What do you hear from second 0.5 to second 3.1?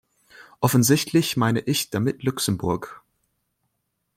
Offensichtlich meine ich damit Luxemburg.